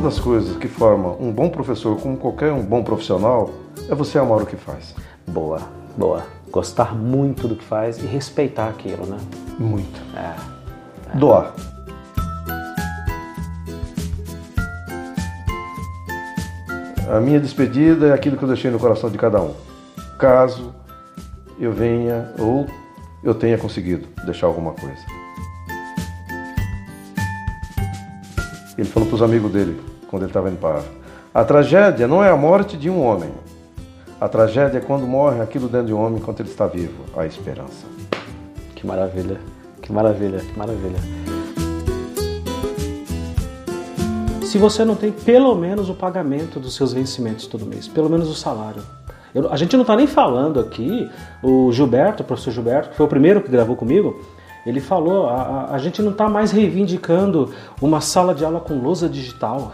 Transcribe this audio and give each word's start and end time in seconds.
das 0.00 0.18
coisas 0.18 0.56
que 0.56 0.68
formam 0.68 1.16
um 1.20 1.32
bom 1.32 1.48
professor, 1.48 1.96
como 2.00 2.16
qualquer 2.16 2.52
um 2.52 2.62
bom 2.62 2.82
profissional, 2.82 3.50
é 3.88 3.94
você 3.94 4.18
amar 4.18 4.42
o 4.42 4.46
que 4.46 4.56
faz. 4.56 4.94
Boa, 5.26 5.60
boa. 5.96 6.24
Gostar 6.50 6.94
muito 6.94 7.48
do 7.48 7.56
que 7.56 7.64
faz 7.64 7.98
e 7.98 8.06
respeitar 8.06 8.68
aquilo, 8.68 9.06
né? 9.06 9.18
Muito. 9.58 10.00
É. 10.16 11.16
Doar. 11.16 11.54
A 17.08 17.20
minha 17.20 17.38
despedida 17.38 18.08
é 18.08 18.12
aquilo 18.12 18.36
que 18.36 18.42
eu 18.42 18.48
deixei 18.48 18.70
no 18.70 18.78
coração 18.78 19.10
de 19.10 19.16
cada 19.16 19.40
um. 19.40 19.54
Caso 20.18 20.74
eu 21.58 21.72
venha 21.72 22.32
ou 22.38 22.66
eu 23.22 23.34
tenha 23.34 23.56
conseguido 23.56 24.08
deixar 24.24 24.46
alguma 24.46 24.72
coisa. 24.72 25.25
Ele 28.76 28.88
falou 28.88 29.08
para 29.08 29.16
os 29.16 29.22
amigos 29.22 29.50
dele, 29.50 29.80
quando 30.08 30.22
ele 30.22 30.30
estava 30.30 30.48
indo 30.48 30.58
para 30.58 30.76
a 30.76 30.78
África, 30.78 30.96
a 31.34 31.44
tragédia 31.44 32.06
não 32.06 32.22
é 32.22 32.30
a 32.30 32.36
morte 32.36 32.76
de 32.76 32.88
um 32.90 33.02
homem. 33.04 33.30
A 34.20 34.28
tragédia 34.28 34.78
é 34.78 34.80
quando 34.80 35.06
morre 35.06 35.40
aquilo 35.40 35.68
dentro 35.68 35.88
de 35.88 35.92
um 35.92 36.00
homem 36.00 36.18
enquanto 36.18 36.40
ele 36.40 36.48
está 36.48 36.66
vivo, 36.66 37.04
a 37.16 37.26
esperança. 37.26 37.86
Que 38.74 38.86
maravilha, 38.86 39.38
que 39.82 39.92
maravilha, 39.92 40.38
que 40.38 40.58
maravilha. 40.58 40.98
Se 44.44 44.58
você 44.58 44.84
não 44.84 44.94
tem 44.94 45.12
pelo 45.12 45.54
menos 45.54 45.90
o 45.90 45.94
pagamento 45.94 46.58
dos 46.58 46.74
seus 46.74 46.92
vencimentos 46.92 47.46
todo 47.46 47.66
mês, 47.66 47.88
pelo 47.88 48.08
menos 48.08 48.28
o 48.28 48.34
salário. 48.34 48.82
Eu- 49.34 49.52
a 49.52 49.56
gente 49.56 49.74
não 49.76 49.82
está 49.82 49.94
nem 49.94 50.06
falando 50.06 50.58
aqui, 50.58 51.10
o 51.42 51.70
Gilberto, 51.72 52.22
o 52.22 52.26
professor 52.26 52.52
Gilberto, 52.52 52.90
que 52.90 52.96
foi 52.96 53.04
o 53.04 53.08
primeiro 53.08 53.42
que 53.42 53.50
gravou 53.50 53.76
comigo, 53.76 54.18
ele 54.66 54.80
falou, 54.80 55.28
a, 55.28 55.68
a- 55.70 55.78
gente 55.78 56.02
não 56.02 56.10
está 56.10 56.28
mais 56.28 56.50
reivindicando 56.50 57.52
uma 57.80 58.00
sala 58.00 58.34
de 58.34 58.44
aula 58.44 58.60
com 58.60 58.74
lousa 58.74 59.08
digital, 59.08 59.72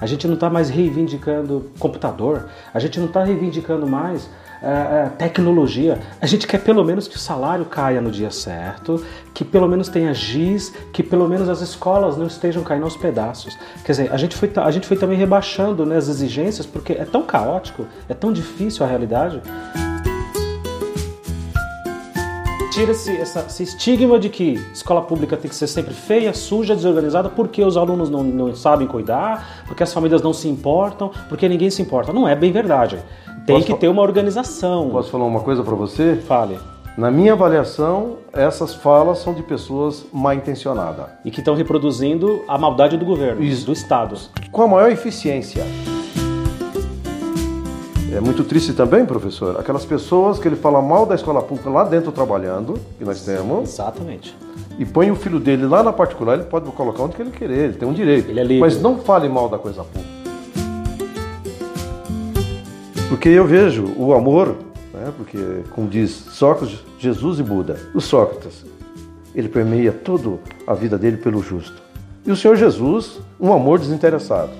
a 0.00 0.06
gente 0.06 0.26
não 0.26 0.34
está 0.34 0.50
mais 0.50 0.68
reivindicando 0.68 1.70
computador, 1.78 2.48
a 2.72 2.78
gente 2.78 2.98
não 2.98 3.06
está 3.06 3.24
reivindicando 3.24 3.86
mais 3.86 4.28
é, 4.62 4.66
é, 5.06 5.08
tecnologia. 5.16 5.98
A 6.20 6.26
gente 6.26 6.46
quer 6.46 6.58
pelo 6.58 6.82
menos 6.84 7.06
que 7.06 7.16
o 7.16 7.18
salário 7.18 7.64
caia 7.64 8.00
no 8.00 8.10
dia 8.10 8.30
certo, 8.30 9.02
que 9.32 9.44
pelo 9.44 9.68
menos 9.68 9.88
tenha 9.88 10.12
giz, 10.14 10.72
que 10.92 11.02
pelo 11.02 11.28
menos 11.28 11.48
as 11.48 11.60
escolas 11.60 12.16
não 12.16 12.26
estejam 12.26 12.62
caindo 12.62 12.84
aos 12.84 12.96
pedaços. 12.96 13.56
Quer 13.84 13.92
dizer, 13.92 14.12
a 14.12 14.16
gente 14.16 14.34
foi, 14.36 14.50
a 14.56 14.70
gente 14.70 14.86
foi 14.86 14.96
também 14.96 15.16
rebaixando 15.18 15.84
né, 15.86 15.96
as 15.96 16.08
exigências 16.08 16.66
porque 16.66 16.94
é 16.94 17.04
tão 17.04 17.22
caótico, 17.22 17.86
é 18.08 18.14
tão 18.14 18.32
difícil 18.32 18.84
a 18.84 18.88
realidade. 18.88 19.40
Tira 22.74 22.90
esse, 22.90 23.16
essa- 23.16 23.44
esse 23.46 23.62
estigma 23.62 24.18
de 24.18 24.28
que 24.28 24.54
escola 24.72 25.00
pública 25.02 25.36
tem 25.36 25.48
que 25.48 25.54
ser 25.54 25.68
sempre 25.68 25.94
feia, 25.94 26.34
suja, 26.34 26.74
desorganizada, 26.74 27.28
porque 27.28 27.62
os 27.62 27.76
alunos 27.76 28.10
não, 28.10 28.24
não 28.24 28.52
sabem 28.56 28.88
cuidar, 28.88 29.62
porque 29.66 29.84
as 29.84 29.92
famílias 29.92 30.20
não 30.20 30.32
se 30.32 30.48
importam, 30.48 31.10
porque 31.28 31.48
ninguém 31.48 31.70
se 31.70 31.80
importa. 31.80 32.12
Não 32.12 32.26
é 32.26 32.34
bem 32.34 32.50
verdade. 32.50 32.98
Tem 33.46 33.54
Posso 33.56 33.66
que 33.66 33.74
ter 33.74 33.86
uma 33.88 34.02
organização. 34.02 34.90
Posso 34.90 35.08
falar 35.10 35.24
uma 35.24 35.40
coisa 35.40 35.62
para 35.62 35.74
você? 35.76 36.16
Fale. 36.26 36.58
Na 36.98 37.10
minha 37.12 37.32
avaliação, 37.34 38.16
essas 38.32 38.74
falas 38.74 39.18
são 39.18 39.34
de 39.34 39.42
pessoas 39.42 40.04
mal 40.12 40.34
intencionadas. 40.34 41.06
E 41.24 41.30
que 41.30 41.40
estão 41.40 41.54
reproduzindo 41.54 42.42
a 42.48 42.58
maldade 42.58 42.96
do 42.96 43.04
governo, 43.04 43.42
Isso. 43.42 43.66
do 43.66 43.72
Estado. 43.72 44.16
Com 44.50 44.62
a 44.62 44.68
maior 44.68 44.90
eficiência. 44.90 45.64
É 48.14 48.20
muito 48.20 48.44
triste 48.44 48.72
também, 48.72 49.04
professor, 49.04 49.58
aquelas 49.58 49.84
pessoas 49.84 50.38
que 50.38 50.46
ele 50.46 50.54
fala 50.54 50.80
mal 50.80 51.04
da 51.04 51.16
escola 51.16 51.42
pública 51.42 51.68
lá 51.68 51.82
dentro 51.82 52.12
trabalhando, 52.12 52.78
que 52.96 53.04
nós 53.04 53.24
temos, 53.24 53.70
Exatamente. 53.70 54.36
e 54.78 54.86
põe 54.86 55.10
o 55.10 55.16
filho 55.16 55.40
dele 55.40 55.66
lá 55.66 55.82
na 55.82 55.92
particular, 55.92 56.34
ele 56.34 56.44
pode 56.44 56.70
colocar 56.70 57.02
onde 57.02 57.16
que 57.16 57.22
ele 57.22 57.32
querer, 57.32 57.64
ele 57.64 57.72
tem 57.72 57.88
um 57.88 57.92
direito. 57.92 58.30
Ele 58.30 58.38
é 58.38 58.44
livre. 58.44 58.60
Mas 58.60 58.80
não 58.80 58.98
fale 59.00 59.28
mal 59.28 59.48
da 59.48 59.58
coisa 59.58 59.82
pública. 59.82 60.14
Porque 63.08 63.28
eu 63.30 63.44
vejo 63.44 63.92
o 63.96 64.14
amor, 64.14 64.54
né, 64.92 65.12
porque, 65.16 65.64
como 65.72 65.88
diz 65.88 66.12
Sócrates, 66.12 66.78
Jesus 67.00 67.40
e 67.40 67.42
Buda. 67.42 67.80
O 67.92 68.00
Sócrates, 68.00 68.64
ele 69.34 69.48
permeia 69.48 69.90
toda 69.90 70.38
a 70.68 70.72
vida 70.72 70.96
dele 70.96 71.16
pelo 71.16 71.42
justo. 71.42 71.82
E 72.24 72.30
o 72.30 72.36
Senhor 72.36 72.54
Jesus, 72.54 73.18
um 73.40 73.52
amor 73.52 73.80
desinteressado. 73.80 74.52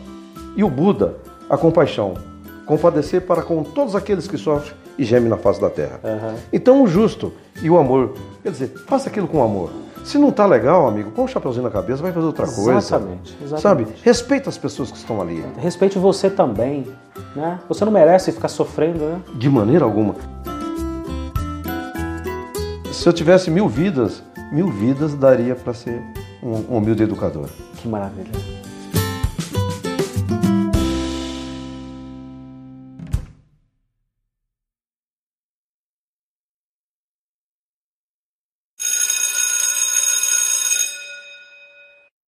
E 0.56 0.64
o 0.64 0.68
Buda, 0.68 1.14
a 1.48 1.56
compaixão. 1.56 2.33
Compadecer 2.66 3.22
para 3.22 3.42
com 3.42 3.62
todos 3.62 3.94
aqueles 3.94 4.26
que 4.26 4.38
sofrem 4.38 4.74
e 4.98 5.04
gemem 5.04 5.28
na 5.28 5.36
face 5.36 5.60
da 5.60 5.68
terra. 5.68 6.00
Aham. 6.02 6.34
Então 6.52 6.82
o 6.82 6.86
justo 6.86 7.32
e 7.62 7.68
o 7.68 7.76
amor, 7.76 8.14
quer 8.42 8.50
dizer, 8.50 8.68
faça 8.86 9.08
aquilo 9.08 9.28
com 9.28 9.42
amor. 9.42 9.70
Se 10.04 10.18
não 10.18 10.30
tá 10.30 10.44
legal, 10.44 10.86
amigo, 10.86 11.10
põe 11.10 11.24
um 11.24 11.28
chapeuzinho 11.28 11.64
na 11.64 11.70
cabeça, 11.70 12.02
vai 12.02 12.12
fazer 12.12 12.26
outra 12.26 12.46
coisa. 12.46 12.76
Exatamente, 12.76 13.36
exatamente. 13.42 13.62
Sabe? 13.62 13.86
Respeita 14.02 14.50
as 14.50 14.58
pessoas 14.58 14.90
que 14.90 14.98
estão 14.98 15.20
ali. 15.20 15.42
Respeite 15.58 15.98
você 15.98 16.28
também, 16.28 16.86
né? 17.34 17.58
Você 17.68 17.84
não 17.84 17.92
merece 17.92 18.30
ficar 18.30 18.48
sofrendo, 18.48 19.04
né? 19.04 19.20
De 19.34 19.48
maneira 19.48 19.84
alguma. 19.84 20.14
Se 22.92 23.08
eu 23.08 23.12
tivesse 23.12 23.50
mil 23.50 23.66
vidas, 23.66 24.22
mil 24.52 24.68
vidas 24.68 25.14
daria 25.14 25.54
para 25.54 25.72
ser 25.72 26.02
um, 26.42 26.74
um 26.74 26.76
humilde 26.78 27.02
educador. 27.02 27.48
Que 27.76 27.88
maravilha. 27.88 28.30